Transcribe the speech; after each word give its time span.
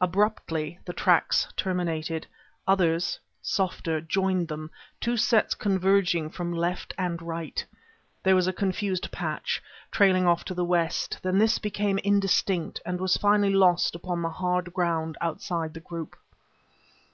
Abruptly 0.00 0.78
the 0.86 0.94
tracks 0.94 1.46
terminated; 1.54 2.26
others, 2.66 3.20
softer, 3.42 4.00
joined 4.00 4.48
them, 4.48 4.70
two 4.98 5.18
sets 5.18 5.54
converging 5.54 6.30
from 6.30 6.54
left 6.54 6.94
and 6.96 7.20
right. 7.20 7.62
There 8.22 8.34
was 8.34 8.46
a 8.46 8.52
confused 8.54 9.12
patch, 9.12 9.62
trailing 9.90 10.26
off 10.26 10.42
to 10.46 10.54
the 10.54 10.64
west; 10.64 11.18
then 11.20 11.36
this 11.36 11.58
became 11.58 11.98
indistinct, 11.98 12.80
and 12.86 12.98
was 12.98 13.18
finally 13.18 13.52
lost 13.52 13.94
upon 13.94 14.22
the 14.22 14.30
hard 14.30 14.72
ground 14.72 15.18
outside 15.20 15.74
the 15.74 15.80
group. 15.80 16.16